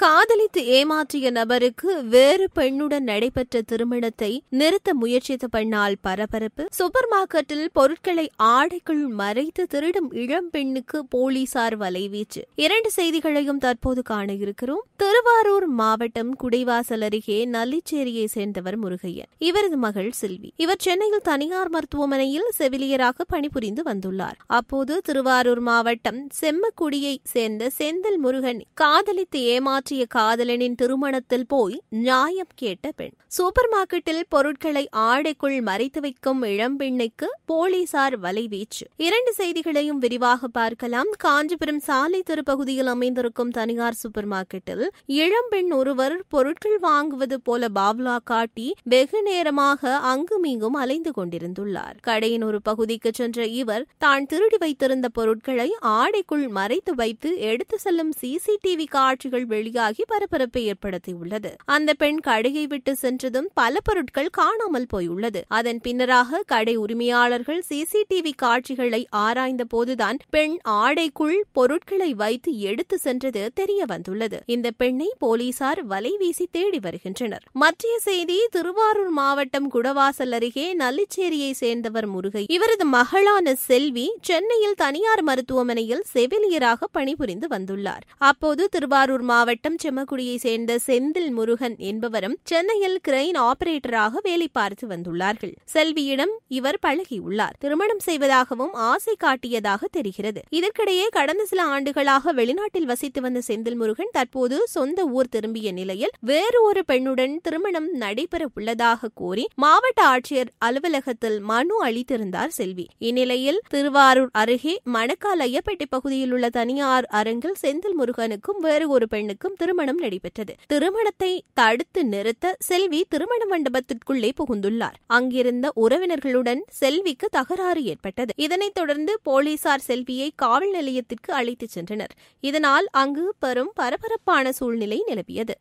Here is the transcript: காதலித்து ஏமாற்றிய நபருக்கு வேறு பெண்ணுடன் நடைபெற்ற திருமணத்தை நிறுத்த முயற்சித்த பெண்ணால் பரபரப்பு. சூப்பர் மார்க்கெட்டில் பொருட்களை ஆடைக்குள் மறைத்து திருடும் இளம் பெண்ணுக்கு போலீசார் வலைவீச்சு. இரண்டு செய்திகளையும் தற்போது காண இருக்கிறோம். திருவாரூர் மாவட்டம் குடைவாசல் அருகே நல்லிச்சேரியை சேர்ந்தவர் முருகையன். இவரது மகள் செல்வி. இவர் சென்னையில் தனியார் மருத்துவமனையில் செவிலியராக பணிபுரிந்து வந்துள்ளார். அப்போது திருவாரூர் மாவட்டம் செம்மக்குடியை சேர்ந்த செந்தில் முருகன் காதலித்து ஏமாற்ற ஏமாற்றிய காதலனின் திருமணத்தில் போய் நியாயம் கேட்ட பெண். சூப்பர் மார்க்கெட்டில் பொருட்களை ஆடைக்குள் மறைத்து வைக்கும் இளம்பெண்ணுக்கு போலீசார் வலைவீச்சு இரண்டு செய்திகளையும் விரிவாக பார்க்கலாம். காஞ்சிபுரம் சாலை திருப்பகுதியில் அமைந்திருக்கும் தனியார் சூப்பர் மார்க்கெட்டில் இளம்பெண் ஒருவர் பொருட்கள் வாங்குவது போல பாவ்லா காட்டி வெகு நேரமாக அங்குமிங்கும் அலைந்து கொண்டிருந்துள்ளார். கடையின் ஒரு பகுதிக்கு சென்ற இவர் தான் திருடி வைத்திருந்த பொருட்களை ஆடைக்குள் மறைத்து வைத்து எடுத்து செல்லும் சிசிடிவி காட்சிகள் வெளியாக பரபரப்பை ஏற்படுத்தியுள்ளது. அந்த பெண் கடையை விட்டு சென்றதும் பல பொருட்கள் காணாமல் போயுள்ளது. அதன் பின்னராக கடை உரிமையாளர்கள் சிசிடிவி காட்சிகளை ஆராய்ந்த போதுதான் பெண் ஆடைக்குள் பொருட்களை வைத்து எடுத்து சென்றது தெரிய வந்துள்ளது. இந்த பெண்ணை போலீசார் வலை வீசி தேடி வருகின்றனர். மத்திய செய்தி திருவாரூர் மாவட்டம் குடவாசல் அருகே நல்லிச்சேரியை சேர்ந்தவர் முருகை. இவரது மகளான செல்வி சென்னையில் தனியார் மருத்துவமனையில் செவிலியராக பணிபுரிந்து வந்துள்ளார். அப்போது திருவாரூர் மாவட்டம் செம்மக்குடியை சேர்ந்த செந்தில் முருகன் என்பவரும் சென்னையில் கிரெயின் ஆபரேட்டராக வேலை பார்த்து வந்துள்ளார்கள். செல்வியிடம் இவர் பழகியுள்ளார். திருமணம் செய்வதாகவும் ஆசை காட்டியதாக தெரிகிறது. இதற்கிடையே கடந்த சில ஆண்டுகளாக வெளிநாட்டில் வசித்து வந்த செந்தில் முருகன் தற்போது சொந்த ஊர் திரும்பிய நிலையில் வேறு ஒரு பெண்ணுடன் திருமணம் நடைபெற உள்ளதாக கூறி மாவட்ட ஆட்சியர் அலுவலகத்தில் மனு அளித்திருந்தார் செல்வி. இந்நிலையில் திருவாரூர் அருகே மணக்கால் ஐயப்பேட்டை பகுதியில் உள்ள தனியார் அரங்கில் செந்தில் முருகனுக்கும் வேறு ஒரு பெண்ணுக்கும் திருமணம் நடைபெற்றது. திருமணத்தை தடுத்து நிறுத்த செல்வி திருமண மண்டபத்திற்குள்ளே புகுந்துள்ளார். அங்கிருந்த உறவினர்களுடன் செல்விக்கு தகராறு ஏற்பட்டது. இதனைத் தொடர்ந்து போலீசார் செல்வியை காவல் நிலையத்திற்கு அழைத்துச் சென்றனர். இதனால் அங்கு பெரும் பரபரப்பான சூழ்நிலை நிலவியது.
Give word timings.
காதலித்து 0.00 0.62
ஏமாற்றிய 0.62 1.30
நபருக்கு 1.30 2.04
வேறு 2.04 2.48
பெண்ணுடன் 2.54 3.00
நடைபெற்ற 3.00 3.62
திருமணத்தை 3.62 4.42
நிறுத்த 4.48 4.94
முயற்சித்த 4.94 5.46
பெண்ணால் 5.46 5.96
பரபரப்பு. 6.00 6.66
சூப்பர் 6.70 7.08
மார்க்கெட்டில் 7.10 7.66
பொருட்களை 7.72 8.30
ஆடைக்குள் 8.42 9.06
மறைத்து 9.06 9.66
திருடும் 9.66 10.12
இளம் 10.12 10.50
பெண்ணுக்கு 10.50 11.06
போலீசார் 11.06 11.78
வலைவீச்சு. 11.78 12.42
இரண்டு 12.54 12.90
செய்திகளையும் 12.90 13.58
தற்போது 13.58 14.02
காண 14.02 14.32
இருக்கிறோம். 14.32 14.84
திருவாரூர் 14.96 15.66
மாவட்டம் 15.66 16.36
குடைவாசல் 16.42 17.04
அருகே 17.04 17.46
நல்லிச்சேரியை 17.46 18.24
சேர்ந்தவர் 18.24 18.78
முருகையன். 18.80 19.30
இவரது 19.38 19.76
மகள் 19.76 20.10
செல்வி. 20.10 20.52
இவர் 20.56 20.80
சென்னையில் 20.80 21.26
தனியார் 21.30 21.68
மருத்துவமனையில் 21.68 22.48
செவிலியராக 22.58 23.26
பணிபுரிந்து 23.28 23.82
வந்துள்ளார். 23.82 24.38
அப்போது 24.46 25.00
திருவாரூர் 25.00 25.60
மாவட்டம் 25.60 26.28
செம்மக்குடியை 26.40 27.16
சேர்ந்த 27.22 27.70
செந்தில் 27.78 28.16
முருகன் 28.16 28.64
காதலித்து 28.74 29.42
ஏமாற்ற 29.42 29.86
ஏமாற்றிய 29.88 30.04
காதலனின் 30.14 30.74
திருமணத்தில் 30.80 31.46
போய் 31.46 31.76
நியாயம் 31.98 32.52
கேட்ட 32.54 32.86
பெண். 32.96 33.14
சூப்பர் 33.36 33.68
மார்க்கெட்டில் 33.74 34.20
பொருட்களை 34.28 34.82
ஆடைக்குள் 35.04 35.56
மறைத்து 35.68 36.00
வைக்கும் 36.00 36.40
இளம்பெண்ணுக்கு 36.44 37.26
போலீசார் 37.50 38.16
வலைவீச்சு 38.24 38.84
இரண்டு 39.06 39.32
செய்திகளையும் 39.38 40.00
விரிவாக 40.04 40.48
பார்க்கலாம். 40.48 41.10
காஞ்சிபுரம் 41.24 41.80
சாலை 41.88 42.20
திருப்பகுதியில் 42.22 42.90
அமைந்திருக்கும் 42.94 43.52
தனியார் 43.58 43.98
சூப்பர் 44.02 44.28
மார்க்கெட்டில் 44.28 44.84
இளம்பெண் 45.20 45.70
ஒருவர் 45.70 46.16
பொருட்கள் 46.28 46.78
வாங்குவது 46.82 47.38
போல 47.48 47.70
பாவ்லா 47.78 48.16
காட்டி 48.32 48.68
வெகு 48.94 49.22
நேரமாக 49.22 49.94
அங்குமிங்கும் 50.12 50.78
அலைந்து 50.82 51.12
கொண்டிருந்துள்ளார். 51.18 51.96
கடையின் 52.00 52.46
ஒரு 52.50 52.60
பகுதிக்கு 52.62 53.12
சென்ற 53.20 53.46
இவர் 53.60 53.86
தான் 53.98 54.28
திருடி 54.32 54.60
வைத்திருந்த 54.66 55.08
பொருட்களை 55.20 55.68
ஆடைக்குள் 55.98 56.46
மறைத்து 56.60 56.94
வைத்து 56.94 57.32
எடுத்து 57.50 57.78
செல்லும் 57.78 58.14
சிசிடிவி 58.22 58.88
காட்சிகள் 58.98 59.48
வெளியாக 59.48 59.76
பரபரப்பை 60.06 60.70
ஏற்படுத்தியுள்ளது. 60.70 61.54
அந்த 61.64 61.94
பெண் 61.94 62.18
கடையை 62.18 62.66
விட்டு 62.66 62.96
சென்றதும் 62.96 63.50
பல 63.54 63.80
பொருட்கள் 63.84 64.28
காணாமல் 64.28 64.86
போயுள்ளது. 64.88 65.44
அதன் 65.48 65.80
பின்னராக 65.84 66.40
கடை 66.46 66.76
உரிமையாளர்கள் 66.76 67.62
சிசிடிவி 67.68 68.30
காட்சிகளை 68.36 69.06
ஆராய்ந்த 69.10 69.64
போதுதான் 69.64 70.16
பெண் 70.30 70.58
ஆடைக்குள் 70.68 71.38
பொருட்களை 71.52 72.14
வைத்து 72.14 72.58
எடுத்து 72.58 72.98
சென்றது 72.98 73.50
தெரிய 73.54 73.84
வந்துள்ளது. 73.84 74.42
இந்த 74.46 74.70
பெண்ணை 74.70 75.14
போலீசார் 75.18 75.84
வலை 75.84 76.16
வீசி 76.18 76.48
தேடி 76.50 76.78
வருகின்றனர். 76.78 77.44
மத்திய 77.52 77.98
செய்தி 77.98 78.46
திருவாரூர் 78.50 79.08
மாவட்டம் 79.08 79.72
குடவாசல் 79.72 80.32
அருகே 80.32 80.76
நல்லிச்சேரியை 80.76 81.50
சேர்ந்தவர் 81.50 82.06
முருகை. 82.06 82.46
இவரது 82.48 82.84
மகளான 82.84 83.54
செல்வி 83.54 84.16
சென்னையில் 84.22 84.74
தனியார் 84.74 85.22
மருத்துவமனையில் 85.22 86.04
செவிலியராக 86.14 86.84
பணிபுரிந்து 86.92 87.46
வந்துள்ளார். 87.46 88.04
அப்போது 88.18 88.68
திருவாரூர் 88.68 89.20
மாவட்டம் 89.20 89.67
செம்மக்குடியை 89.74 90.36
சேர்ந்த 90.36 90.78
செந்தில் 90.86 91.30
முருகன் 91.30 91.74
என்பவரும் 91.78 92.38
சென்னையில் 92.44 93.00
கிரெயின் 93.08 93.38
ஆபரேட்டராக 93.38 94.12
வேலை 94.22 94.48
பார்த்து 94.52 94.86
வந்துள்ளார்கள். 94.86 95.52
செல்வியிடம் 95.74 96.34
இவர் 96.48 96.78
பழகியுள்ளார். 96.86 97.52
திருமணம் 97.58 97.98
செய்வதாகவும் 97.98 98.72
ஆசை 98.72 99.16
காட்டியதாக 99.24 99.84
தெரிகிறது. 99.90 100.40
இதற்கிடையே 100.50 101.08
கடந்த 101.08 101.44
சில 101.44 101.62
ஆண்டுகளாக 101.62 102.32
வெளிநாட்டில் 102.32 102.84
வசித்து 102.84 103.20
வந்த 103.20 103.40
செந்தில் 103.46 103.74
முருகன் 103.74 104.08
தற்போது 104.12 104.66
சொந்த 104.68 105.04
ஊர் 105.04 105.28
திரும்பிய 105.28 105.72
நிலையில் 105.72 106.10
வேறு 106.20 106.62
ஒரு 106.62 106.84
பெண்ணுடன் 106.88 107.36
திருமணம் 107.42 107.92
நடைபெற 107.92 108.48
உள்ளதாக 108.54 109.08
கூறி 109.14 109.48
மாவட்ட 109.54 110.04
ஆட்சியர் 110.04 110.48
அலுவலகத்தில் 110.58 111.40
மனு 111.40 111.84
அளித்திருந்தார் 111.84 112.46
செல்வி. 112.46 112.86
இந்நிலையில் 112.98 113.60
திருவாரூர் 113.68 114.28
அருகே 114.32 114.80
மணக்கால் 114.84 115.40
ஐயப்பேட்டை 115.40 115.84
பகுதியில் 115.88 116.32
உள்ள 116.32 116.50
தனியார் 116.50 117.04
அரங்கில் 117.04 117.54
செந்தில் 117.62 117.92
முருகனுக்கும் 117.92 118.58
வேறு 118.58 118.88
ஒரு 118.88 119.08
பெண்ணுக்கும் 119.08 119.54
திருமணம் 119.58 119.98
நடைபெற்றது. 119.98 120.54
திருமணத்தை 120.66 121.44
தடுத்து 121.54 122.04
நிறுத்த 122.04 122.56
செல்வி 122.58 123.06
திருமண 123.08 123.58
மண்டபத்திற்குள்ளே 123.58 124.30
புகுந்துள்ளார். 124.38 124.96
அங்கிருந்த 125.06 125.72
உறவினர்களுடன் 125.76 126.60
செல்விக்கு 126.68 127.28
தகராறு 127.28 127.84
ஏற்பட்டது. 127.84 128.32
இதனைத் 128.36 128.74
தொடர்ந்து 128.74 129.20
போலீசார் 129.22 129.80
செல்வியை 129.80 130.32
காவல் 130.36 130.70
நிலையத்திற்கு 130.70 131.32
அழைத்துச் 131.32 131.78
சென்றனர். 131.78 132.14
இதனால் 132.40 132.88
அங்கு 132.90 133.34
பெரும் 133.38 133.72
பரபரப்பான 133.74 134.52
சூழ்நிலை 134.52 135.04
நிலவியது. 135.06 135.58